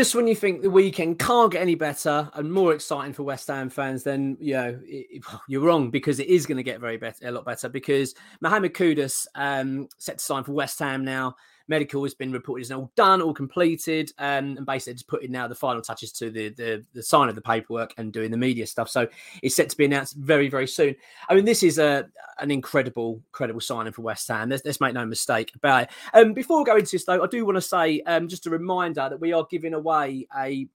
Just 0.00 0.14
when 0.14 0.26
you 0.26 0.34
think 0.34 0.62
the 0.62 0.70
weekend 0.70 1.18
can't 1.18 1.52
get 1.52 1.60
any 1.60 1.74
better 1.74 2.30
and 2.32 2.50
more 2.50 2.72
exciting 2.72 3.12
for 3.12 3.22
West 3.22 3.48
Ham 3.48 3.68
fans, 3.68 4.02
then 4.02 4.34
you 4.40 4.54
know 4.54 4.80
it, 4.82 5.22
you're 5.46 5.60
wrong 5.60 5.90
because 5.90 6.18
it 6.18 6.26
is 6.26 6.46
going 6.46 6.56
to 6.56 6.62
get 6.62 6.80
very 6.80 6.96
better, 6.96 7.28
a 7.28 7.30
lot 7.30 7.44
better. 7.44 7.68
Because 7.68 8.14
Mohamed 8.40 8.72
Kudus 8.72 9.26
um, 9.34 9.88
set 9.98 10.16
to 10.16 10.24
sign 10.24 10.42
for 10.42 10.52
West 10.52 10.78
Ham 10.78 11.04
now 11.04 11.36
medical 11.70 12.02
has 12.02 12.12
been 12.12 12.32
reported 12.32 12.62
as 12.62 12.72
all 12.72 12.90
done, 12.96 13.22
all 13.22 13.32
completed, 13.32 14.12
um, 14.18 14.56
and 14.58 14.66
basically 14.66 14.94
just 14.94 15.08
putting 15.08 15.30
now 15.32 15.48
the 15.48 15.54
final 15.54 15.80
touches 15.80 16.12
to 16.12 16.30
the, 16.30 16.50
the 16.50 16.84
the 16.92 17.02
sign 17.02 17.30
of 17.30 17.34
the 17.36 17.40
paperwork 17.40 17.94
and 17.96 18.12
doing 18.12 18.30
the 18.30 18.36
media 18.36 18.66
stuff. 18.66 18.90
So 18.90 19.06
it's 19.42 19.56
set 19.56 19.70
to 19.70 19.76
be 19.76 19.86
announced 19.86 20.16
very 20.16 20.50
very 20.50 20.66
soon. 20.66 20.94
I 21.28 21.34
mean, 21.34 21.46
this 21.46 21.62
is 21.62 21.78
a 21.78 22.08
an 22.40 22.50
incredible 22.50 23.22
incredible 23.28 23.60
signing 23.60 23.92
for 23.92 24.02
West 24.02 24.28
Ham. 24.28 24.50
Let's, 24.50 24.64
let's 24.64 24.80
make 24.80 24.92
no 24.92 25.06
mistake 25.06 25.52
about 25.54 25.84
it. 25.84 25.90
Um, 26.12 26.34
before 26.34 26.58
we 26.58 26.64
go 26.64 26.76
into 26.76 26.90
this 26.92 27.04
though, 27.04 27.22
I 27.22 27.26
do 27.26 27.46
want 27.46 27.56
to 27.56 27.62
say 27.62 28.00
um, 28.02 28.28
just 28.28 28.46
a 28.46 28.50
reminder 28.50 29.08
that 29.08 29.20
we 29.20 29.32
are 29.32 29.46
giving 29.48 29.72
away 29.72 30.26
a 30.36 30.66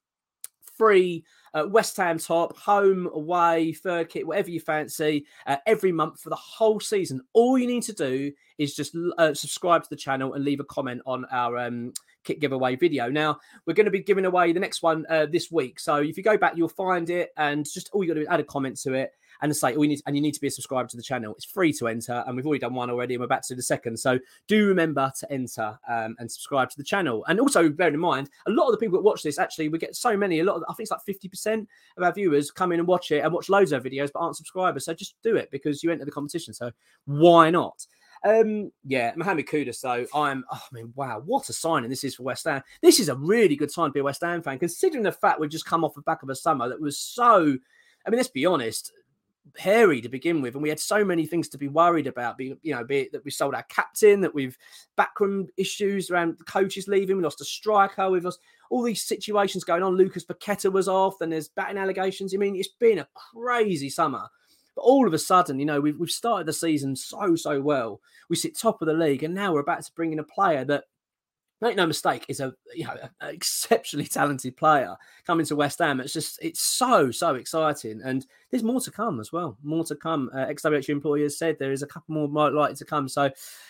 free 0.78 1.24
uh, 1.56 1.66
West 1.68 1.98
Ham 1.98 2.20
top, 2.20 2.56
home, 2.58 3.10
away, 3.14 3.74
third 3.74 4.10
kit, 4.10 4.28
whatever 4.28 4.50
you 4.52 4.60
fancy, 4.60 5.26
uh, 5.48 5.58
every 5.66 5.92
month 5.92 6.20
for 6.20 6.30
the 6.30 6.36
whole 6.36 6.80
season. 6.80 7.22
All 7.34 7.58
you 7.58 7.66
need 7.66 7.84
to 7.84 7.94
do 7.94 8.32
is 8.58 8.76
just 8.76 8.96
uh, 9.18 9.34
subscribe 9.34 9.84
to 9.84 9.90
the 9.90 9.96
channel 9.96 10.34
and 10.34 10.44
leave 10.44 10.60
a 10.60 10.66
comment 10.66 11.02
on 11.06 11.26
our 11.32 11.58
um, 11.58 11.94
kit 12.24 12.40
giveaway 12.40 12.76
video. 12.76 13.10
Now, 13.10 13.40
we're 13.66 13.74
going 13.74 13.86
to 13.86 13.92
be 13.92 14.04
giving 14.04 14.26
away 14.26 14.52
the 14.52 14.60
next 14.60 14.84
one 14.84 15.06
uh, 15.10 15.26
this 15.26 15.50
week. 15.50 15.80
So 15.80 15.98
if 15.98 16.18
you 16.18 16.24
go 16.24 16.38
back, 16.38 16.58
you'll 16.58 16.68
find 16.68 17.10
it, 17.10 17.32
and 17.38 17.66
just 17.66 17.90
all 17.94 18.04
you 18.04 18.10
got 18.10 18.16
to 18.16 18.20
do 18.20 18.24
is 18.24 18.30
add 18.30 18.40
a 18.42 18.44
comment 18.44 18.78
to 18.82 18.94
it 18.94 19.14
and 19.42 19.56
say, 19.56 19.76
oh, 19.76 19.80
we 19.80 19.88
need, 19.88 20.02
and 20.06 20.16
you 20.16 20.22
need 20.22 20.34
to 20.34 20.42
be 20.42 20.48
a 20.48 20.52
subscriber 20.52 20.88
to 20.90 20.98
the 20.98 21.04
channel. 21.04 21.34
It's 21.34 21.46
free 21.46 21.74
to 21.74 21.88
enter, 21.88 22.24
and 22.26 22.36
we've 22.36 22.46
already 22.46 22.60
done 22.60 22.74
one 22.74 22.90
already, 22.90 23.16
and 23.16 23.22
we're 23.22 23.26
about 23.26 23.44
to 23.44 23.54
do 23.54 23.58
the 23.58 23.64
second. 23.64 23.98
So 23.98 24.20
do 24.48 24.68
remember 24.68 25.12
to 25.20 25.32
enter 25.32 25.78
um, 25.90 26.16
and 26.20 26.32
subscribe 26.32 26.70
to 26.70 26.78
the 26.78 26.84
channel. 26.84 27.26
And 27.28 27.40
also, 27.40 27.70
bear 27.70 27.90
in 27.90 28.00
mind, 28.00 28.30
a 28.48 28.52
lot 28.52 28.68
of 28.68 28.72
the 28.72 28.78
people 28.78 28.98
that 28.98 29.04
watch 29.04 29.24
this 29.24 29.40
actually, 29.40 29.70
we 29.70 29.78
get 29.80 29.96
so 29.96 30.16
many. 30.16 30.40
A 30.40 30.44
lot 30.44 30.58
of, 30.58 30.64
I 30.70 30.74
think 30.74 30.86
it's 30.86 30.92
like 30.92 31.04
fifty 31.04 31.28
percent 31.28 31.68
of 31.98 32.04
our 32.04 32.14
viewers 32.14 32.52
come 32.52 32.72
in 32.72 32.80
and 32.80 32.88
watch 32.88 33.12
it 33.12 33.24
and 33.24 33.34
watch 33.34 33.50
loads 33.50 33.72
of 33.72 33.84
videos, 33.84 34.12
but 34.14 34.20
aren't 34.20 34.38
subscribers. 34.38 34.86
So 34.86 34.94
just 34.94 35.16
do 35.24 35.36
it 35.36 35.52
because 35.52 35.84
you 35.84 35.92
enter 35.92 36.06
the 36.06 36.12
competition. 36.12 36.54
So 36.54 36.72
why 37.06 37.50
not? 37.50 37.86
Um, 38.24 38.72
yeah, 38.88 39.12
Mohamed 39.16 39.46
Kudus, 39.46 39.82
though, 39.82 40.06
I'm, 40.20 40.46
oh, 40.52 40.60
I 40.60 40.74
mean, 40.74 40.92
wow, 40.96 41.22
what 41.24 41.48
a 41.50 41.54
signing 41.54 41.92
this 41.92 42.04
is 42.04 42.16
for 42.16 42.24
West 42.24 42.46
Ham. 42.46 42.64
This 42.82 43.00
is 43.00 43.10
a 43.10 43.16
really 43.16 43.56
good 43.56 43.72
time 43.72 43.90
to 43.90 43.94
be 43.94 44.00
a 44.00 44.04
West 44.04 44.22
Ham 44.24 44.42
fan, 44.42 44.58
considering 44.58 45.04
the 45.04 45.12
fact 45.12 45.40
we've 45.40 45.50
just 45.50 45.68
come 45.68 45.84
off 45.84 45.94
the 45.94 46.02
back 46.02 46.24
of 46.24 46.30
a 46.30 46.36
summer 46.36 46.68
that 46.68 46.82
was 46.82 46.98
so, 46.98 47.56
I 48.06 48.10
mean, 48.10 48.18
let's 48.18 48.30
be 48.30 48.48
honest, 48.48 48.92
hairy 49.58 50.02
to 50.02 50.10
begin 50.10 50.42
with, 50.42 50.56
and 50.56 50.64
we 50.64 50.70
had 50.70 50.80
so 50.80 51.04
many 51.04 51.26
things 51.26 51.50
to 51.50 51.58
be 51.58 51.68
worried 51.68 52.08
about. 52.08 52.38
Be 52.38 52.56
you 52.62 52.74
know, 52.74 52.84
be 52.84 53.02
it 53.02 53.12
that 53.12 53.24
we 53.24 53.32
sold 53.32 53.56
our 53.56 53.64
captain, 53.64 54.22
that 54.22 54.34
we've 54.34 54.58
backroom 54.96 55.48
issues 55.58 56.10
around 56.10 56.38
coaches 56.46 56.88
leaving, 56.88 57.18
we 57.18 57.24
lost 57.24 57.42
a 57.42 57.46
striker, 57.46 58.10
we've 58.10 58.26
lost 58.26 58.40
all 58.70 58.84
these 58.84 59.04
situations 59.04 59.64
going 59.64 59.84
on. 59.84 59.96
Lucas 59.96 60.26
Paqueta 60.26 60.72
was 60.72 60.88
off, 60.88 61.22
and 61.22 61.32
there's 61.32 61.50
batting 61.50 61.78
allegations. 61.78 62.34
I 62.34 62.38
mean, 62.38 62.56
it's 62.56 62.68
been 62.68 63.00
a 63.00 63.08
crazy 63.14 63.90
summer. 63.90 64.28
But 64.76 64.82
all 64.82 65.08
of 65.08 65.14
a 65.14 65.20
sudden, 65.20 65.60
you 65.60 65.66
know, 65.66 65.80
we've, 65.80 65.98
we've 65.98 66.10
started 66.10 66.48
the 66.48 66.54
season 66.54 66.96
so, 66.96 67.36
so 67.36 67.62
well. 67.62 68.02
We 68.30 68.36
sit 68.36 68.58
top 68.58 68.82
of 68.82 68.88
the 68.88 68.94
league, 68.94 69.24
and 69.24 69.34
now 69.34 69.54
we're 69.54 69.62
about 69.62 69.84
to 69.84 69.92
bring 69.96 70.12
in 70.12 70.20
a 70.20 70.24
player 70.24 70.66
that 70.66 70.86
make 71.66 71.76
no 71.76 71.88
mistake, 71.88 72.26
is 72.30 72.40
a 72.40 72.54
you 72.74 72.86
know 72.86 72.96
exceptionally 73.22 74.06
talented 74.06 74.56
player 74.56 74.96
coming 75.26 75.46
to 75.48 75.56
West 75.56 75.80
Ham. 75.80 76.00
It's 76.00 76.14
just 76.14 76.40
it's 76.42 76.62
so 76.62 77.12
so 77.12 77.36
exciting, 77.36 78.02
and 78.04 78.26
there's 78.52 78.64
more 78.64 78.80
to 78.82 78.92
come 78.92 79.20
as 79.20 79.32
well. 79.32 79.58
More 79.64 79.84
to 79.86 79.96
come. 79.96 80.30
Uh, 80.34 80.46
XWH 80.46 80.90
employers 80.90 81.38
said 81.38 81.58
there 81.58 81.72
is 81.72 81.84
a 81.84 81.88
couple 81.88 82.14
more 82.14 82.28
more 82.28 82.52
likely 82.52 82.76
to 82.76 82.86
come, 82.86 83.10
so 83.10 83.30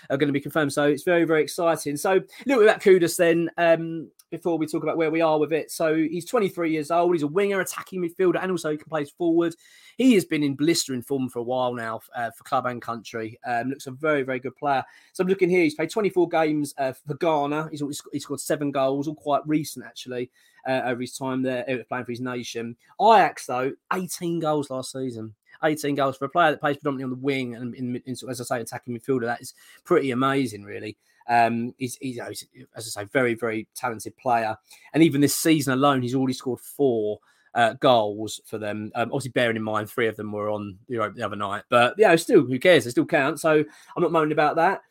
are 0.10 0.18
going 0.18 0.28
to 0.28 0.34
be 0.34 0.42
confirmed. 0.42 0.74
So 0.74 0.86
it's 0.86 1.04
very 1.04 1.24
very 1.24 1.42
exciting. 1.42 1.98
So 1.98 2.12
a 2.12 2.24
little 2.46 2.64
bit 2.64 2.70
about 2.70 2.82
Kudus 2.82 3.18
then. 3.18 3.50
Um, 3.58 4.10
before 4.32 4.58
we 4.58 4.68
talk 4.68 4.84
about 4.84 4.98
where 4.98 5.12
we 5.12 5.22
are 5.22 5.40
with 5.40 5.54
it, 5.54 5.72
so 5.72 5.96
he's 5.96 6.26
23 6.26 6.72
years 6.72 6.92
old. 6.92 7.14
He's 7.14 7.24
a 7.24 7.28
winger, 7.28 7.60
attacking 7.60 8.02
midfielder, 8.02 8.42
and 8.42 8.52
also 8.52 8.72
he 8.72 8.78
can 8.78 8.90
play 8.90 9.06
forward. 9.06 9.56
He 9.98 10.14
has 10.16 10.26
been 10.26 10.44
in 10.44 10.56
blistering 10.56 11.02
form 11.02 11.30
for 11.30 11.40
a 11.40 11.44
while 11.44 11.74
now 11.74 12.02
uh, 12.16 12.32
for 12.32 12.44
club 12.44 12.66
and 12.66 12.82
country. 12.82 13.40
Um, 13.46 13.70
looks 13.70 13.88
a 13.88 13.92
very, 13.92 14.24
very 14.24 14.40
good 14.40 14.56
player. 14.56 14.84
So 15.14 15.24
I'm 15.24 15.28
looking 15.28 15.50
here. 15.50 15.64
He's 15.64 15.76
played 15.76 15.90
24 15.90 16.28
games 16.30 16.74
uh, 16.78 16.94
for 16.94 17.16
Ghana. 17.16 17.70
He's, 17.72 17.82
he's 18.12 18.24
scored 18.24 18.40
seven 18.40 18.72
goals, 18.72 19.08
all 19.08 19.16
quite 19.16 19.48
recent 19.48 19.86
actually. 19.86 20.32
Uh, 20.68 20.82
over 20.86 21.00
his 21.00 21.16
time 21.16 21.44
there 21.44 21.64
uh, 21.70 21.84
playing 21.88 22.06
for 22.06 22.12
his 22.12 22.22
nation. 22.22 22.76
Ajax 23.00 23.46
though, 23.46 23.72
18 23.94 24.40
goals 24.40 24.72
last 24.72 24.92
season. 24.92 25.36
18 25.64 25.96
goals 25.96 26.18
for 26.18 26.26
a 26.26 26.30
player 26.30 26.52
that 26.52 26.60
plays 26.60 26.78
predominantly 26.78 27.04
on 27.04 27.10
the 27.12 27.24
wing 27.24 27.56
and 27.56 27.76
in, 27.76 27.96
in, 27.96 28.02
in, 28.06 28.30
as 28.30 28.42
I 28.42 28.44
say, 28.44 28.62
attacking 28.62 28.98
midfielder. 28.98 29.26
That 29.26 29.42
is 29.42 29.54
pretty 29.84 30.12
amazing, 30.12 30.64
really. 30.64 30.98
Um, 31.28 31.74
he's, 31.78 31.96
he's, 31.98 32.20
he's, 32.28 32.46
as 32.76 32.96
I 32.96 33.02
say, 33.02 33.10
very, 33.12 33.34
very 33.34 33.68
talented 33.76 34.16
player. 34.18 34.56
And 34.94 35.04
even 35.04 35.22
this 35.22 35.36
season 35.36 35.74
alone, 35.74 36.02
he's 36.02 36.16
already 36.16 36.34
scored 36.34 36.60
four 36.60 37.20
uh, 37.56 37.74
goals 37.74 38.42
for 38.46 38.58
them. 38.58 38.92
Um, 38.96 39.10
obviously, 39.12 39.32
bearing 39.32 39.56
in 39.56 39.64
mind 39.64 39.90
three 39.90 40.08
of 40.08 40.18
them 40.18 40.32
were 40.32 40.50
on 40.50 40.78
Europe 40.88 41.16
the 41.16 41.24
other 41.24 41.38
night, 41.38 41.64
but 41.70 41.96
yeah, 41.98 42.16
still, 42.18 42.42
who 42.42 42.60
cares? 42.60 42.84
They 42.84 42.92
still 42.92 43.06
count. 43.06 43.40
So 43.40 43.64
I'm 43.96 44.04
not 44.04 44.12
moaning 44.12 44.34
about 44.34 44.58
that. 44.58 44.82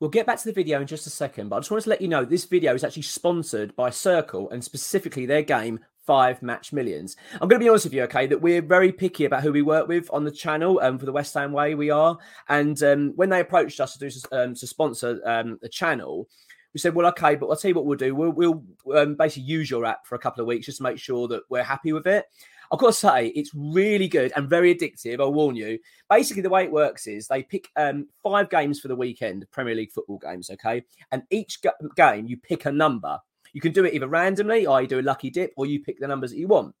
We'll 0.00 0.10
get 0.10 0.26
back 0.26 0.38
to 0.38 0.44
the 0.46 0.52
video 0.52 0.80
in 0.80 0.86
just 0.86 1.06
a 1.06 1.10
second, 1.10 1.50
but 1.50 1.56
I 1.56 1.58
just 1.60 1.70
wanted 1.70 1.84
to 1.84 1.90
let 1.90 2.00
you 2.00 2.08
know 2.08 2.24
this 2.24 2.46
video 2.46 2.74
is 2.74 2.84
actually 2.84 3.02
sponsored 3.02 3.76
by 3.76 3.90
CIRCL 3.90 4.50
and 4.50 4.64
specifically 4.64 5.26
their 5.26 5.42
game 5.42 5.78
Five 6.10 6.42
Match 6.42 6.72
Millions. 6.72 7.14
I'm 7.34 7.46
going 7.46 7.60
to 7.60 7.64
be 7.64 7.68
honest 7.68 7.84
with 7.84 7.94
you, 7.94 8.02
okay, 8.02 8.26
that 8.26 8.42
we're 8.42 8.62
very 8.62 8.90
picky 8.90 9.26
about 9.26 9.44
who 9.44 9.52
we 9.52 9.62
work 9.62 9.86
with 9.86 10.10
on 10.12 10.24
the 10.24 10.32
channel. 10.32 10.80
Um, 10.82 10.98
for 10.98 11.06
the 11.06 11.12
West 11.12 11.34
Ham 11.34 11.52
Way, 11.52 11.76
we 11.76 11.90
are. 11.90 12.18
And 12.48 12.82
um, 12.82 13.12
when 13.14 13.28
they 13.28 13.38
approached 13.38 13.78
us 13.78 13.96
to 13.96 14.00
do 14.00 14.10
um, 14.32 14.56
to 14.56 14.66
sponsor 14.66 15.20
um, 15.24 15.60
the 15.62 15.68
channel, 15.68 16.28
we 16.74 16.80
said, 16.80 16.96
well, 16.96 17.06
okay, 17.10 17.36
but 17.36 17.46
I'll 17.46 17.54
tell 17.54 17.68
you 17.68 17.76
what 17.76 17.86
we'll 17.86 17.96
do. 17.96 18.16
We'll, 18.16 18.32
we'll 18.32 18.64
um, 18.98 19.14
basically 19.14 19.44
use 19.44 19.70
your 19.70 19.84
app 19.84 20.04
for 20.04 20.16
a 20.16 20.18
couple 20.18 20.40
of 20.40 20.48
weeks 20.48 20.66
just 20.66 20.78
to 20.78 20.82
make 20.82 20.98
sure 20.98 21.28
that 21.28 21.44
we're 21.48 21.62
happy 21.62 21.92
with 21.92 22.08
it. 22.08 22.24
I've 22.72 22.80
got 22.80 22.88
to 22.88 22.92
say, 22.92 23.28
it's 23.28 23.52
really 23.54 24.08
good 24.08 24.32
and 24.34 24.50
very 24.50 24.74
addictive. 24.74 25.20
I'll 25.20 25.32
warn 25.32 25.54
you. 25.54 25.78
Basically, 26.08 26.42
the 26.42 26.50
way 26.50 26.64
it 26.64 26.72
works 26.72 27.06
is 27.06 27.28
they 27.28 27.44
pick 27.44 27.68
um, 27.76 28.08
five 28.20 28.50
games 28.50 28.80
for 28.80 28.88
the 28.88 28.96
weekend, 28.96 29.46
Premier 29.52 29.76
League 29.76 29.92
football 29.92 30.18
games, 30.18 30.50
okay? 30.50 30.82
And 31.12 31.22
each 31.30 31.62
g- 31.62 31.70
game, 31.94 32.26
you 32.26 32.36
pick 32.36 32.66
a 32.66 32.72
number. 32.72 33.20
You 33.52 33.60
can 33.60 33.72
do 33.72 33.84
it 33.84 33.94
either 33.94 34.08
randomly, 34.08 34.66
or 34.66 34.80
you 34.80 34.88
do 34.88 35.00
a 35.00 35.02
lucky 35.02 35.30
dip, 35.30 35.52
or 35.56 35.66
you 35.66 35.80
pick 35.80 35.98
the 36.00 36.08
numbers 36.08 36.30
that 36.30 36.38
you 36.38 36.48
want. 36.48 36.74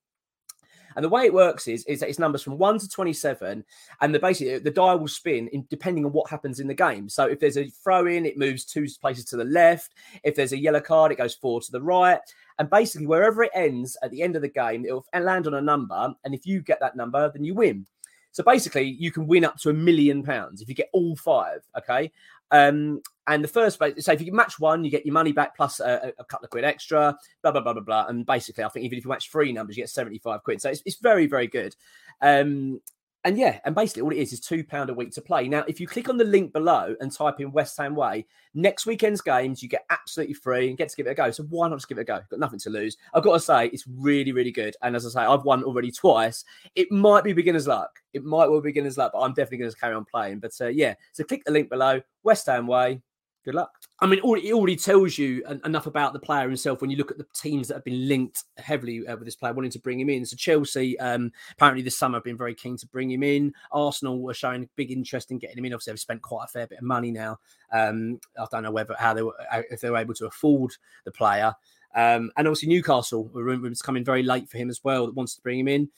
And 0.96 1.04
the 1.04 1.08
way 1.08 1.24
it 1.24 1.34
works 1.34 1.68
is, 1.68 1.84
is 1.84 2.00
that 2.00 2.08
it's 2.08 2.18
numbers 2.18 2.42
from 2.42 2.58
one 2.58 2.78
to 2.78 2.88
27, 2.88 3.64
and 4.00 4.14
the 4.14 4.18
basically 4.18 4.58
the 4.58 4.70
die 4.70 4.94
will 4.94 5.08
spin 5.08 5.48
in, 5.48 5.66
depending 5.70 6.04
on 6.04 6.12
what 6.12 6.28
happens 6.28 6.60
in 6.60 6.66
the 6.66 6.74
game. 6.74 7.08
So 7.08 7.26
if 7.26 7.38
there's 7.38 7.56
a 7.56 7.68
throw 7.68 8.06
in, 8.06 8.26
it 8.26 8.38
moves 8.38 8.64
two 8.64 8.86
places 9.00 9.24
to 9.26 9.36
the 9.36 9.44
left. 9.44 9.94
If 10.24 10.34
there's 10.34 10.52
a 10.52 10.58
yellow 10.58 10.80
card, 10.80 11.12
it 11.12 11.18
goes 11.18 11.34
four 11.34 11.60
to 11.60 11.72
the 11.72 11.80
right. 11.80 12.20
And 12.58 12.68
basically, 12.68 13.06
wherever 13.06 13.42
it 13.42 13.52
ends 13.54 13.96
at 14.02 14.10
the 14.10 14.22
end 14.22 14.36
of 14.36 14.42
the 14.42 14.48
game, 14.48 14.84
it'll 14.84 15.06
land 15.14 15.46
on 15.46 15.54
a 15.54 15.60
number. 15.60 16.12
And 16.24 16.34
if 16.34 16.46
you 16.46 16.60
get 16.60 16.80
that 16.80 16.96
number, 16.96 17.30
then 17.30 17.44
you 17.44 17.54
win. 17.54 17.86
So 18.32 18.42
basically, 18.42 18.84
you 18.84 19.10
can 19.10 19.26
win 19.26 19.44
up 19.44 19.58
to 19.58 19.70
a 19.70 19.72
million 19.72 20.22
pounds 20.22 20.60
if 20.60 20.68
you 20.68 20.74
get 20.74 20.90
all 20.92 21.16
five. 21.16 21.60
Okay. 21.76 22.12
Um, 22.50 23.00
and 23.26 23.44
the 23.44 23.48
first, 23.48 23.78
so 23.98 24.12
if 24.12 24.20
you 24.20 24.32
match 24.32 24.58
one, 24.58 24.84
you 24.84 24.90
get 24.90 25.06
your 25.06 25.12
money 25.12 25.30
back 25.30 25.56
plus 25.56 25.78
a, 25.78 26.12
a, 26.18 26.24
couple 26.24 26.46
of 26.46 26.50
quid 26.50 26.64
extra, 26.64 27.16
blah, 27.42 27.52
blah, 27.52 27.60
blah, 27.60 27.74
blah, 27.74 27.82
blah. 27.82 28.06
And 28.08 28.26
basically, 28.26 28.64
I 28.64 28.68
think 28.68 28.84
even 28.84 28.98
if 28.98 29.04
you 29.04 29.08
match 29.08 29.30
three 29.30 29.52
numbers, 29.52 29.76
you 29.76 29.84
get 29.84 29.90
75 29.90 30.42
quid. 30.42 30.60
So 30.60 30.70
it's, 30.70 30.82
it's 30.84 30.96
very, 30.96 31.26
very 31.26 31.46
good. 31.46 31.76
Um, 32.20 32.80
and 33.24 33.36
yeah, 33.36 33.60
and 33.64 33.74
basically 33.74 34.02
all 34.02 34.12
it 34.12 34.18
is 34.18 34.32
is 34.32 34.40
two 34.40 34.64
pound 34.64 34.88
a 34.88 34.94
week 34.94 35.12
to 35.12 35.20
play. 35.20 35.46
Now, 35.46 35.64
if 35.68 35.78
you 35.78 35.86
click 35.86 36.08
on 36.08 36.16
the 36.16 36.24
link 36.24 36.52
below 36.52 36.94
and 37.00 37.12
type 37.12 37.38
in 37.38 37.52
West 37.52 37.76
Ham 37.76 37.94
Way, 37.94 38.26
next 38.54 38.86
weekend's 38.86 39.20
games 39.20 39.62
you 39.62 39.68
get 39.68 39.84
absolutely 39.90 40.34
free 40.34 40.68
and 40.68 40.78
get 40.78 40.88
to 40.88 40.96
give 40.96 41.06
it 41.06 41.10
a 41.10 41.14
go. 41.14 41.30
So 41.30 41.42
why 41.44 41.68
not 41.68 41.76
just 41.76 41.88
give 41.88 41.98
it 41.98 42.02
a 42.02 42.04
go? 42.04 42.20
Got 42.30 42.40
nothing 42.40 42.58
to 42.60 42.70
lose. 42.70 42.96
I've 43.12 43.22
got 43.22 43.34
to 43.34 43.40
say 43.40 43.66
it's 43.66 43.86
really, 43.86 44.32
really 44.32 44.52
good. 44.52 44.74
And 44.82 44.96
as 44.96 45.04
I 45.04 45.10
say, 45.10 45.26
I've 45.26 45.44
won 45.44 45.62
already 45.64 45.90
twice. 45.90 46.44
It 46.74 46.90
might 46.90 47.24
be 47.24 47.34
beginner's 47.34 47.66
luck. 47.66 47.90
It 48.14 48.24
might 48.24 48.48
well 48.48 48.62
be 48.62 48.70
beginner's 48.70 48.96
luck, 48.96 49.12
but 49.12 49.20
I'm 49.20 49.34
definitely 49.34 49.58
going 49.58 49.70
to 49.70 49.76
carry 49.76 49.94
on 49.94 50.06
playing. 50.06 50.38
But 50.38 50.52
uh, 50.60 50.68
yeah, 50.68 50.94
so 51.12 51.22
click 51.22 51.44
the 51.44 51.52
link 51.52 51.68
below, 51.68 52.00
West 52.22 52.46
Ham 52.46 52.66
Way. 52.66 53.02
Good 53.44 53.54
luck. 53.54 53.72
I 54.00 54.06
mean, 54.06 54.18
it 54.18 54.52
already 54.52 54.76
tells 54.76 55.16
you 55.16 55.42
enough 55.64 55.86
about 55.86 56.12
the 56.12 56.18
player 56.18 56.46
himself 56.46 56.80
when 56.80 56.90
you 56.90 56.96
look 56.98 57.10
at 57.10 57.16
the 57.16 57.26
teams 57.34 57.68
that 57.68 57.74
have 57.74 57.84
been 57.84 58.06
linked 58.06 58.44
heavily 58.58 59.06
uh, 59.06 59.16
with 59.16 59.24
this 59.24 59.36
player, 59.36 59.54
wanting 59.54 59.70
to 59.70 59.78
bring 59.78 59.98
him 59.98 60.10
in. 60.10 60.26
So 60.26 60.36
Chelsea, 60.36 60.98
um, 61.00 61.32
apparently 61.52 61.82
this 61.82 61.98
summer, 61.98 62.18
have 62.18 62.24
been 62.24 62.36
very 62.36 62.54
keen 62.54 62.76
to 62.76 62.86
bring 62.86 63.10
him 63.10 63.22
in. 63.22 63.54
Arsenal 63.72 64.20
were 64.20 64.34
showing 64.34 64.68
big 64.76 64.90
interest 64.90 65.30
in 65.30 65.38
getting 65.38 65.56
him 65.56 65.64
in. 65.64 65.72
Obviously, 65.72 65.92
they've 65.92 66.00
spent 66.00 66.20
quite 66.20 66.44
a 66.44 66.48
fair 66.48 66.66
bit 66.66 66.78
of 66.78 66.84
money 66.84 67.10
now. 67.10 67.38
Um, 67.72 68.20
I 68.38 68.46
don't 68.50 68.62
know 68.62 68.70
whether 68.70 68.94
how 68.98 69.14
they 69.14 69.22
were 69.22 69.34
uh, 69.50 69.62
if 69.70 69.80
they 69.80 69.90
were 69.90 69.96
able 69.96 70.14
to 70.14 70.26
afford 70.26 70.72
the 71.04 71.12
player. 71.12 71.54
Um, 71.94 72.30
and 72.36 72.46
obviously 72.46 72.68
Newcastle 72.68 73.30
was 73.32 73.82
coming 73.82 74.04
very 74.04 74.22
late 74.22 74.48
for 74.48 74.58
him 74.58 74.70
as 74.70 74.84
well. 74.84 75.06
That 75.06 75.14
wants 75.14 75.34
to 75.34 75.42
bring 75.42 75.58
him 75.58 75.68
in. 75.68 75.88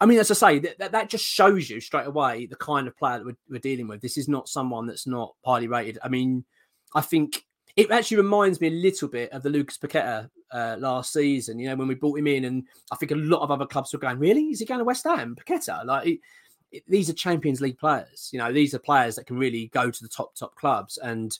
I 0.00 0.06
mean, 0.06 0.18
as 0.18 0.30
I 0.32 0.34
say, 0.34 0.58
that, 0.58 0.92
that 0.92 1.08
just 1.08 1.24
shows 1.24 1.70
you 1.70 1.80
straight 1.80 2.08
away 2.08 2.46
the 2.46 2.56
kind 2.56 2.88
of 2.88 2.96
player 2.96 3.18
that 3.18 3.24
we're, 3.24 3.36
we're 3.48 3.60
dealing 3.60 3.86
with. 3.86 4.00
This 4.00 4.18
is 4.18 4.28
not 4.28 4.48
someone 4.48 4.86
that's 4.86 5.06
not 5.06 5.34
highly 5.44 5.68
rated. 5.68 5.98
I 6.02 6.08
mean, 6.08 6.44
I 6.94 7.00
think 7.00 7.44
it 7.76 7.90
actually 7.90 8.18
reminds 8.18 8.60
me 8.60 8.68
a 8.68 8.70
little 8.70 9.08
bit 9.08 9.30
of 9.32 9.42
the 9.42 9.50
Lucas 9.50 9.78
Paqueta 9.78 10.28
uh, 10.50 10.76
last 10.78 11.12
season. 11.12 11.58
You 11.58 11.70
know, 11.70 11.76
when 11.76 11.88
we 11.88 11.94
brought 11.94 12.18
him 12.18 12.26
in, 12.26 12.44
and 12.44 12.64
I 12.90 12.96
think 12.96 13.12
a 13.12 13.16
lot 13.16 13.42
of 13.42 13.50
other 13.50 13.66
clubs 13.66 13.92
were 13.92 13.98
going, 13.98 14.18
"Really? 14.18 14.44
Is 14.48 14.60
he 14.60 14.66
going 14.66 14.78
to 14.78 14.84
West 14.84 15.04
Ham? 15.04 15.36
Paqueta? 15.36 15.84
Like, 15.84 16.06
it, 16.06 16.18
it, 16.70 16.82
these 16.86 17.08
are 17.08 17.14
Champions 17.14 17.60
League 17.60 17.78
players. 17.78 18.30
You 18.32 18.38
know, 18.38 18.52
these 18.52 18.74
are 18.74 18.78
players 18.78 19.16
that 19.16 19.26
can 19.26 19.38
really 19.38 19.68
go 19.72 19.90
to 19.90 20.02
the 20.02 20.08
top 20.08 20.34
top 20.34 20.54
clubs." 20.56 20.98
And 20.98 21.36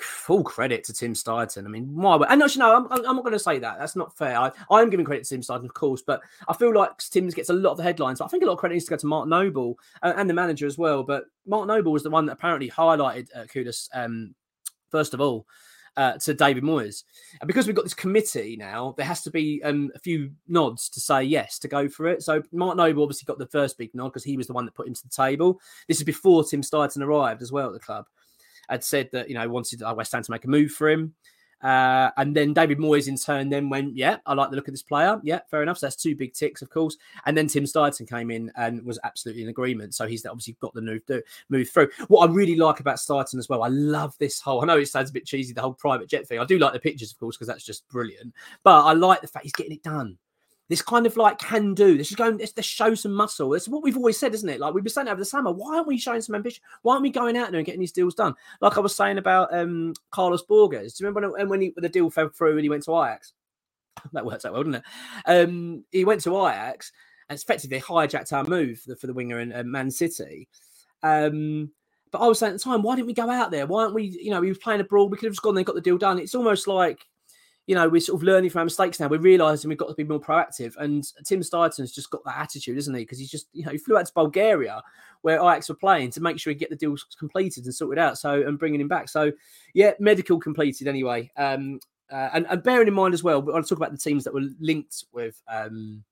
full 0.00 0.42
credit 0.42 0.84
to 0.84 0.92
Tim 0.92 1.14
Steidten. 1.14 1.64
I 1.64 1.68
mean, 1.68 1.94
why? 1.94 2.16
And 2.28 2.42
actually, 2.42 2.60
no, 2.60 2.76
I'm, 2.76 2.92
I'm 2.92 3.16
not 3.16 3.22
going 3.22 3.32
to 3.32 3.38
say 3.38 3.58
that. 3.58 3.78
That's 3.78 3.96
not 3.96 4.16
fair. 4.16 4.38
I, 4.38 4.50
I'm 4.70 4.90
giving 4.90 5.06
credit 5.06 5.24
to 5.24 5.30
Tim 5.30 5.42
Steidten, 5.42 5.64
of 5.64 5.74
course, 5.74 6.02
but 6.02 6.20
I 6.48 6.54
feel 6.54 6.74
like 6.74 6.98
Tim 6.98 7.28
gets 7.28 7.50
a 7.50 7.54
lot 7.54 7.72
of 7.72 7.76
the 7.76 7.82
headlines. 7.82 8.18
But 8.18 8.26
I 8.26 8.28
think 8.28 8.42
a 8.42 8.46
lot 8.46 8.54
of 8.54 8.58
credit 8.58 8.74
needs 8.74 8.86
to 8.86 8.90
go 8.90 8.96
to 8.96 9.06
Mark 9.06 9.28
Noble 9.28 9.78
uh, 10.02 10.14
and 10.16 10.28
the 10.28 10.34
manager 10.34 10.66
as 10.66 10.78
well. 10.78 11.02
But 11.02 11.24
Mark 11.46 11.66
Noble 11.66 11.92
was 11.92 12.02
the 12.02 12.10
one 12.10 12.26
that 12.26 12.32
apparently 12.32 12.70
highlighted 12.70 13.28
uh, 13.34 13.44
Kudus 13.44 13.88
um, 13.94 14.34
first 14.90 15.14
of 15.14 15.20
all. 15.20 15.46
Uh, 15.98 16.18
to 16.18 16.34
David 16.34 16.62
Moyes. 16.62 17.04
And 17.40 17.48
because 17.48 17.66
we've 17.66 17.74
got 17.74 17.86
this 17.86 17.94
committee 17.94 18.54
now, 18.58 18.92
there 18.98 19.06
has 19.06 19.22
to 19.22 19.30
be 19.30 19.62
um, 19.64 19.90
a 19.94 19.98
few 19.98 20.30
nods 20.46 20.90
to 20.90 21.00
say 21.00 21.22
yes 21.22 21.58
to 21.60 21.68
go 21.68 21.88
for 21.88 22.06
it. 22.06 22.22
So 22.22 22.42
Mark 22.52 22.76
Noble 22.76 23.02
obviously 23.02 23.24
got 23.24 23.38
the 23.38 23.46
first 23.46 23.78
big 23.78 23.94
nod 23.94 24.08
because 24.08 24.22
he 24.22 24.36
was 24.36 24.46
the 24.46 24.52
one 24.52 24.66
that 24.66 24.74
put 24.74 24.86
him 24.86 24.92
to 24.92 25.02
the 25.02 25.08
table. 25.08 25.58
This 25.88 25.96
is 25.96 26.04
before 26.04 26.44
Tim 26.44 26.60
Steidten 26.60 27.02
arrived 27.02 27.40
as 27.40 27.50
well 27.50 27.68
at 27.68 27.72
the 27.72 27.80
club 27.80 28.04
had 28.68 28.84
said 28.84 29.10
that 29.12 29.28
you 29.28 29.34
know 29.34 29.48
wanted 29.48 29.82
uh, 29.82 29.94
West 29.96 30.12
Ham 30.12 30.22
to 30.22 30.30
make 30.30 30.44
a 30.44 30.48
move 30.48 30.72
for 30.72 30.88
him. 30.88 31.14
Uh, 31.62 32.10
and 32.18 32.36
then 32.36 32.52
David 32.52 32.78
Moyes 32.78 33.08
in 33.08 33.16
turn 33.16 33.48
then 33.48 33.70
went, 33.70 33.96
yeah, 33.96 34.18
I 34.26 34.34
like 34.34 34.50
the 34.50 34.56
look 34.56 34.68
of 34.68 34.74
this 34.74 34.82
player. 34.82 35.18
Yeah, 35.22 35.40
fair 35.50 35.62
enough. 35.62 35.78
So 35.78 35.86
that's 35.86 35.96
two 35.96 36.14
big 36.14 36.34
ticks, 36.34 36.62
of 36.62 36.70
course. 36.70 36.96
And 37.24 37.36
then 37.36 37.46
Tim 37.46 37.64
Steidten 37.64 38.08
came 38.08 38.30
in 38.30 38.52
and 38.56 38.84
was 38.84 38.98
absolutely 39.04 39.42
in 39.42 39.48
agreement. 39.48 39.94
So 39.94 40.06
he's 40.06 40.26
obviously 40.26 40.56
got 40.60 40.74
the 40.74 40.82
move, 40.82 41.02
move 41.48 41.68
through. 41.68 41.88
What 42.08 42.28
I 42.28 42.32
really 42.32 42.56
like 42.56 42.80
about 42.80 42.96
Steidten 42.96 43.38
as 43.38 43.48
well, 43.48 43.62
I 43.62 43.68
love 43.68 44.14
this 44.18 44.40
whole, 44.40 44.62
I 44.62 44.66
know 44.66 44.78
it 44.78 44.86
sounds 44.86 45.10
a 45.10 45.14
bit 45.14 45.26
cheesy, 45.26 45.54
the 45.54 45.62
whole 45.62 45.72
private 45.72 46.08
jet 46.08 46.28
thing. 46.28 46.38
I 46.38 46.44
do 46.44 46.58
like 46.58 46.74
the 46.74 46.78
pictures, 46.78 47.10
of 47.10 47.18
course, 47.18 47.36
because 47.36 47.48
that's 47.48 47.64
just 47.64 47.88
brilliant. 47.88 48.34
But 48.62 48.84
I 48.84 48.92
like 48.92 49.22
the 49.22 49.28
fact 49.28 49.44
he's 49.44 49.52
getting 49.52 49.72
it 49.72 49.82
done 49.82 50.18
this 50.68 50.82
kind 50.82 51.06
of 51.06 51.16
like 51.16 51.38
can 51.38 51.74
do. 51.74 51.96
This 51.96 52.10
is 52.10 52.16
going. 52.16 52.38
This 52.38 52.52
show 52.64 52.94
some 52.94 53.12
muscle. 53.12 53.54
It's 53.54 53.68
what 53.68 53.82
we've 53.82 53.96
always 53.96 54.18
said, 54.18 54.34
isn't 54.34 54.48
it? 54.48 54.58
Like 54.58 54.74
we've 54.74 54.82
been 54.82 54.92
saying 54.92 55.08
over 55.08 55.18
the 55.18 55.24
summer. 55.24 55.52
Why 55.52 55.76
aren't 55.76 55.86
we 55.86 55.98
showing 55.98 56.20
some 56.20 56.34
ambition? 56.34 56.62
Why 56.82 56.94
aren't 56.94 57.02
we 57.02 57.10
going 57.10 57.36
out 57.36 57.50
there 57.50 57.58
and 57.58 57.66
getting 57.66 57.80
these 57.80 57.92
deals 57.92 58.14
done? 58.14 58.34
Like 58.60 58.76
I 58.76 58.80
was 58.80 58.94
saying 58.94 59.18
about 59.18 59.54
um, 59.54 59.94
Carlos 60.10 60.42
Borges. 60.42 60.94
Do 60.94 61.04
you 61.04 61.08
remember 61.08 61.30
when, 61.30 61.48
when 61.48 61.60
he, 61.60 61.74
the 61.76 61.88
deal 61.88 62.10
fell 62.10 62.28
through 62.28 62.52
and 62.52 62.62
he 62.62 62.68
went 62.68 62.82
to 62.84 62.92
Ajax? 62.92 63.32
That 64.12 64.26
works 64.26 64.44
out 64.44 64.52
well, 64.52 64.62
didn't 64.62 64.82
it? 64.82 64.84
Um, 65.24 65.84
he 65.90 66.04
went 66.04 66.20
to 66.22 66.36
Ajax 66.46 66.92
and 67.28 67.38
effectively 67.38 67.80
hijacked 67.80 68.32
our 68.32 68.44
move 68.44 68.80
for 68.80 68.90
the, 68.90 68.96
for 68.96 69.06
the 69.06 69.14
winger 69.14 69.40
in 69.40 69.52
uh, 69.52 69.62
Man 69.64 69.90
City. 69.90 70.48
Um, 71.02 71.70
but 72.12 72.20
I 72.20 72.28
was 72.28 72.38
saying 72.38 72.52
at 72.52 72.58
the 72.58 72.64
time, 72.64 72.82
why 72.82 72.94
didn't 72.94 73.08
we 73.08 73.14
go 73.14 73.30
out 73.30 73.50
there? 73.50 73.66
Why 73.66 73.82
aren't 73.82 73.94
we? 73.94 74.04
You 74.04 74.30
know, 74.30 74.40
we 74.40 74.48
were 74.48 74.58
playing 74.58 74.80
abroad. 74.80 75.10
We 75.10 75.16
could 75.16 75.26
have 75.26 75.32
just 75.32 75.42
gone 75.42 75.54
there 75.54 75.60
and 75.60 75.66
got 75.66 75.74
the 75.74 75.80
deal 75.80 75.98
done. 75.98 76.18
It's 76.18 76.34
almost 76.34 76.68
like 76.68 77.06
you 77.66 77.74
know, 77.74 77.88
we're 77.88 78.00
sort 78.00 78.20
of 78.20 78.22
learning 78.22 78.50
from 78.50 78.60
our 78.60 78.64
mistakes 78.64 79.00
now. 79.00 79.08
We're 79.08 79.18
realizing 79.18 79.68
we've 79.68 79.78
got 79.78 79.88
to 79.88 79.94
be 79.94 80.04
more 80.04 80.20
proactive. 80.20 80.76
And 80.76 81.04
Tim 81.24 81.40
Steidten's 81.40 81.92
just 81.92 82.10
got 82.10 82.24
that 82.24 82.38
attitude, 82.38 82.78
isn't 82.78 82.94
he? 82.94 83.02
Because 83.02 83.18
he's 83.18 83.30
just, 83.30 83.48
you 83.52 83.64
know, 83.64 83.72
he 83.72 83.78
flew 83.78 83.98
out 83.98 84.06
to 84.06 84.12
Bulgaria 84.14 84.82
where 85.22 85.38
Ajax 85.38 85.68
were 85.68 85.74
playing 85.74 86.12
to 86.12 86.20
make 86.20 86.38
sure 86.38 86.52
he 86.52 86.54
get 86.58 86.70
the 86.70 86.76
deals 86.76 87.04
completed 87.18 87.64
and 87.64 87.74
sorted 87.74 87.98
out. 87.98 88.18
So, 88.18 88.46
and 88.46 88.58
bringing 88.58 88.80
him 88.80 88.86
back. 88.86 89.08
So, 89.08 89.32
yeah, 89.74 89.92
medical 89.98 90.38
completed 90.38 90.86
anyway. 90.86 91.30
Um, 91.36 91.80
uh, 92.10 92.30
and, 92.32 92.46
and 92.48 92.62
bearing 92.62 92.86
in 92.86 92.94
mind 92.94 93.14
as 93.14 93.24
well, 93.24 93.42
when 93.42 93.56
I 93.56 93.60
talk 93.62 93.78
about 93.78 93.90
the 93.90 93.98
teams 93.98 94.22
that 94.24 94.34
were 94.34 94.48
linked 94.60 95.04
with 95.12 95.42
um, 95.48 96.04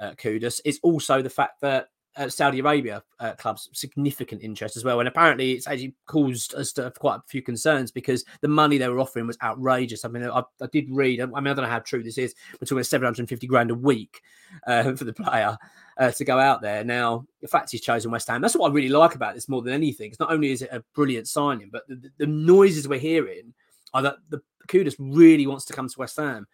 uh, 0.00 0.12
Kudus, 0.12 0.60
is 0.64 0.80
also 0.82 1.22
the 1.22 1.30
fact 1.30 1.60
that 1.60 1.90
uh, 2.16 2.28
Saudi 2.28 2.60
Arabia 2.60 3.02
uh, 3.20 3.32
clubs 3.34 3.68
significant 3.72 4.42
interest 4.42 4.76
as 4.76 4.84
well. 4.84 5.00
And 5.00 5.08
apparently, 5.08 5.52
it's 5.52 5.66
actually 5.66 5.94
caused 6.06 6.54
us 6.54 6.72
to 6.72 6.84
have 6.84 6.98
quite 6.98 7.16
a 7.16 7.22
few 7.26 7.42
concerns 7.42 7.90
because 7.90 8.24
the 8.40 8.48
money 8.48 8.78
they 8.78 8.88
were 8.88 9.00
offering 9.00 9.26
was 9.26 9.38
outrageous. 9.42 10.04
I 10.04 10.08
mean, 10.08 10.24
I, 10.24 10.42
I 10.60 10.66
did 10.72 10.90
read, 10.90 11.20
I 11.20 11.26
mean, 11.26 11.36
I 11.36 11.54
don't 11.54 11.64
know 11.64 11.70
how 11.70 11.78
true 11.78 12.02
this 12.02 12.18
is. 12.18 12.34
We're 12.52 12.66
talking 12.66 12.84
750 12.84 13.46
grand 13.46 13.70
a 13.70 13.74
week 13.74 14.20
uh, 14.66 14.92
for 14.96 15.04
the 15.04 15.12
player 15.12 15.56
uh, 15.98 16.10
to 16.10 16.24
go 16.24 16.38
out 16.38 16.62
there. 16.62 16.84
Now, 16.84 17.26
the 17.40 17.48
fact 17.48 17.70
he's 17.70 17.80
chosen 17.80 18.10
West 18.10 18.28
Ham, 18.28 18.42
that's 18.42 18.56
what 18.56 18.70
I 18.70 18.74
really 18.74 18.88
like 18.88 19.14
about 19.14 19.34
this 19.34 19.48
more 19.48 19.62
than 19.62 19.72
anything. 19.72 20.10
It's 20.10 20.20
not 20.20 20.32
only 20.32 20.52
is 20.52 20.62
it 20.62 20.70
a 20.72 20.84
brilliant 20.94 21.28
signing, 21.28 21.70
but 21.72 21.86
the, 21.88 22.10
the 22.18 22.26
noises 22.26 22.88
we're 22.88 22.98
hearing 22.98 23.54
are 23.94 24.02
that 24.02 24.16
the 24.28 24.42
Kudus 24.68 24.96
really 24.98 25.46
wants 25.46 25.64
to 25.66 25.72
come 25.72 25.88
to 25.88 25.98
West 25.98 26.16
Ham 26.16 26.46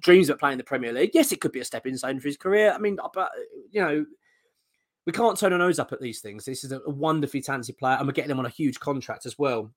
dreams 0.00 0.30
of 0.30 0.38
playing 0.38 0.58
the 0.58 0.64
Premier 0.64 0.92
League. 0.92 1.10
Yes, 1.12 1.32
it 1.32 1.40
could 1.40 1.52
be 1.52 1.60
a 1.60 1.64
stepping 1.64 1.96
stone 1.96 2.18
for 2.20 2.28
his 2.28 2.36
career. 2.36 2.72
I 2.72 2.78
mean, 2.78 2.98
but 3.12 3.30
you 3.70 3.82
know, 3.82 4.06
we 5.10 5.16
can't 5.16 5.36
turn 5.36 5.52
our 5.52 5.58
nose 5.58 5.80
up 5.80 5.92
at 5.92 6.00
these 6.00 6.20
things. 6.20 6.44
This 6.44 6.62
is 6.62 6.70
a, 6.70 6.80
wonderfully 6.86 7.42
talented 7.42 7.76
player, 7.76 7.96
and 7.96 8.06
we're 8.06 8.12
getting 8.12 8.30
him 8.30 8.38
on 8.38 8.46
a 8.46 8.50
huge 8.50 8.78
contract 8.78 9.26
as 9.26 9.36
well. 9.36 9.68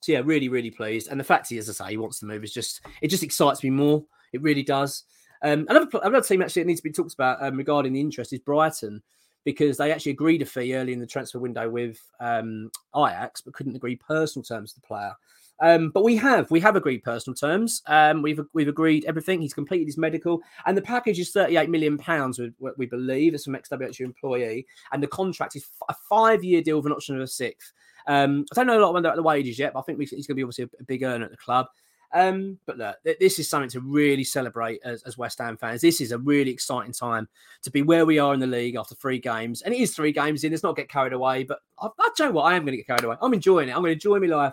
So 0.00 0.12
yeah, 0.12 0.20
really, 0.22 0.50
really 0.50 0.70
pleased. 0.70 1.08
And 1.10 1.18
the 1.18 1.24
fact 1.24 1.48
he, 1.48 1.56
as 1.56 1.70
I 1.70 1.72
say, 1.72 1.92
he 1.92 1.96
wants 1.96 2.18
to 2.20 2.26
move 2.26 2.44
is 2.44 2.52
just 2.52 2.82
it 3.00 3.08
just 3.08 3.22
excites 3.22 3.62
me 3.62 3.70
more. 3.70 4.04
It 4.34 4.42
really 4.42 4.62
does. 4.62 5.04
Um, 5.42 5.66
another 5.70 5.88
another 6.02 6.20
team 6.20 6.42
actually 6.42 6.62
that 6.62 6.66
needs 6.66 6.80
to 6.80 6.88
be 6.88 6.92
talked 6.92 7.14
about 7.14 7.42
um, 7.42 7.56
regarding 7.56 7.94
the 7.94 8.00
interest 8.00 8.34
is 8.34 8.40
Brighton 8.40 9.02
because 9.44 9.78
they 9.78 9.90
actually 9.90 10.12
agreed 10.12 10.42
a 10.42 10.46
fee 10.46 10.76
early 10.76 10.92
in 10.92 11.00
the 11.00 11.06
transfer 11.06 11.38
window 11.38 11.70
with 11.70 11.98
um, 12.20 12.70
Ajax, 12.94 13.40
but 13.40 13.54
couldn't 13.54 13.76
agree 13.76 13.96
personal 13.96 14.44
terms 14.44 14.74
to 14.74 14.80
the 14.80 14.86
player. 14.86 15.14
Um, 15.60 15.90
but 15.90 16.02
we 16.02 16.16
have 16.16 16.50
we 16.50 16.60
have 16.60 16.76
agreed 16.76 17.04
personal 17.04 17.34
terms. 17.34 17.82
Um, 17.86 18.22
we've 18.22 18.40
we've 18.52 18.68
agreed 18.68 19.04
everything. 19.04 19.40
He's 19.40 19.54
completed 19.54 19.86
his 19.86 19.96
medical, 19.96 20.40
and 20.66 20.76
the 20.76 20.82
package 20.82 21.20
is 21.20 21.30
thirty 21.30 21.56
eight 21.56 21.70
million 21.70 21.96
pounds. 21.96 22.40
What 22.58 22.76
we 22.76 22.86
believe 22.86 23.34
it's 23.34 23.44
from 23.44 23.54
XWHU 23.54 24.00
employee, 24.00 24.66
and 24.92 25.02
the 25.02 25.06
contract 25.06 25.56
is 25.56 25.66
a 25.88 25.94
five 26.08 26.42
year 26.42 26.60
deal 26.60 26.76
with 26.76 26.86
an 26.86 26.92
option 26.92 27.16
of 27.16 27.22
a 27.22 27.26
sixth. 27.26 27.72
Um, 28.06 28.44
I 28.52 28.54
don't 28.56 28.66
know 28.66 28.78
a 28.78 28.84
lot 28.84 28.96
about 28.96 29.16
the 29.16 29.22
wages 29.22 29.58
yet, 29.58 29.72
but 29.72 29.80
I 29.80 29.82
think 29.82 29.98
he's 29.98 30.10
going 30.10 30.22
to 30.22 30.34
be 30.34 30.42
obviously 30.42 30.68
a, 30.78 30.84
big 30.84 31.02
earner 31.02 31.24
at 31.24 31.30
the 31.30 31.36
club. 31.36 31.66
Um, 32.12 32.58
but 32.64 32.78
look, 32.78 32.96
this 33.02 33.40
is 33.40 33.48
something 33.50 33.70
to 33.70 33.80
really 33.80 34.22
celebrate 34.22 34.80
as, 34.84 35.02
as, 35.02 35.18
West 35.18 35.38
Ham 35.40 35.56
fans. 35.56 35.80
This 35.80 36.00
is 36.00 36.12
a 36.12 36.18
really 36.18 36.50
exciting 36.52 36.92
time 36.92 37.26
to 37.62 37.72
be 37.72 37.82
where 37.82 38.06
we 38.06 38.20
are 38.20 38.32
in 38.32 38.38
the 38.38 38.46
league 38.46 38.76
after 38.76 38.94
three 38.94 39.18
games, 39.18 39.62
and 39.62 39.74
it 39.74 39.80
is 39.80 39.96
three 39.96 40.12
games 40.12 40.44
in. 40.44 40.52
Let's 40.52 40.62
not 40.62 40.76
get 40.76 40.88
carried 40.88 41.12
away. 41.12 41.42
But 41.42 41.58
I, 41.80 41.88
I 41.98 42.10
tell 42.16 42.28
you 42.28 42.32
what, 42.34 42.44
I 42.44 42.54
am 42.54 42.62
going 42.62 42.72
to 42.72 42.76
get 42.76 42.86
carried 42.86 43.04
away. 43.04 43.16
I'm 43.20 43.34
enjoying 43.34 43.68
it. 43.68 43.72
I'm 43.72 43.82
going 43.82 43.98
to 43.98 44.06
enjoy 44.06 44.20
my 44.20 44.26
life. 44.26 44.52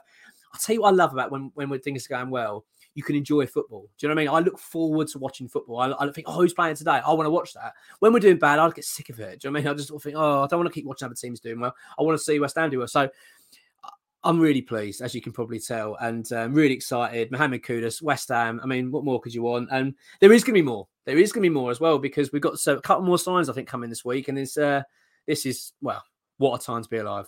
I'll 0.53 0.59
tell 0.59 0.73
you 0.73 0.81
what 0.81 0.89
I 0.89 0.95
love 0.95 1.13
about 1.13 1.31
when, 1.31 1.51
when 1.55 1.79
things 1.79 2.05
are 2.05 2.09
going 2.09 2.29
well, 2.29 2.65
you 2.93 3.03
can 3.03 3.15
enjoy 3.15 3.47
football. 3.47 3.89
Do 3.97 4.05
you 4.05 4.09
know 4.09 4.15
what 4.15 4.21
I 4.21 4.25
mean? 4.25 4.35
I 4.35 4.39
look 4.39 4.59
forward 4.59 5.07
to 5.09 5.19
watching 5.19 5.47
football. 5.47 5.79
I, 5.79 5.93
I 5.97 6.11
think, 6.11 6.27
oh, 6.27 6.33
who's 6.33 6.53
playing 6.53 6.75
today? 6.75 6.99
I 7.05 7.13
want 7.13 7.25
to 7.25 7.31
watch 7.31 7.53
that. 7.53 7.73
When 7.99 8.11
we're 8.11 8.19
doing 8.19 8.37
bad, 8.37 8.59
I 8.59 8.69
get 8.69 8.83
sick 8.83 9.09
of 9.09 9.19
it. 9.19 9.39
Do 9.39 9.47
you 9.47 9.51
know 9.51 9.55
what 9.55 9.59
I 9.59 9.63
mean? 9.63 9.73
I 9.73 9.77
just 9.77 10.03
think, 10.03 10.15
oh, 10.17 10.43
I 10.43 10.47
don't 10.47 10.59
want 10.59 10.67
to 10.67 10.73
keep 10.73 10.85
watching 10.85 11.05
other 11.05 11.15
teams 11.15 11.39
doing 11.39 11.59
well. 11.59 11.73
I 11.97 12.03
want 12.03 12.17
to 12.17 12.23
see 12.23 12.39
West 12.39 12.57
Ham 12.57 12.69
do 12.69 12.79
well. 12.79 12.87
So 12.87 13.09
I'm 14.23 14.39
really 14.39 14.61
pleased, 14.61 15.01
as 15.01 15.15
you 15.15 15.21
can 15.21 15.31
probably 15.31 15.59
tell, 15.59 15.95
and 15.95 16.31
um, 16.33 16.53
really 16.53 16.73
excited. 16.73 17.31
Mohamed 17.31 17.63
Kudus, 17.63 18.01
West 18.01 18.29
Ham. 18.29 18.59
I 18.61 18.67
mean, 18.67 18.91
what 18.91 19.03
more 19.05 19.19
could 19.19 19.33
you 19.33 19.41
want? 19.41 19.69
And 19.71 19.95
there 20.19 20.31
is 20.33 20.43
going 20.43 20.53
to 20.53 20.61
be 20.61 20.65
more. 20.65 20.87
There 21.05 21.17
is 21.17 21.31
going 21.31 21.43
to 21.43 21.49
be 21.49 21.53
more 21.53 21.71
as 21.71 21.79
well 21.79 21.97
because 21.97 22.31
we've 22.31 22.41
got 22.41 22.59
so, 22.59 22.75
a 22.75 22.81
couple 22.81 23.05
more 23.05 23.17
signs, 23.17 23.49
I 23.49 23.53
think, 23.53 23.67
coming 23.67 23.89
this 23.89 24.05
week. 24.05 24.27
And 24.27 24.37
it's, 24.37 24.57
uh, 24.57 24.83
this 25.25 25.45
is, 25.45 25.73
well, 25.81 26.03
what 26.37 26.61
a 26.61 26.65
time 26.65 26.83
to 26.83 26.89
be 26.89 26.97
alive. 26.97 27.27